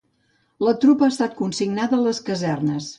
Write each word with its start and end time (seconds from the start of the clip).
La 0.67 0.73
tropa 0.85 1.07
ha 1.09 1.13
estat 1.15 1.37
consignada 1.45 2.01
a 2.01 2.05
les 2.09 2.27
casernes. 2.33 2.87